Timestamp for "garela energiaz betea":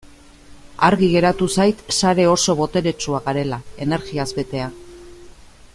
3.27-4.71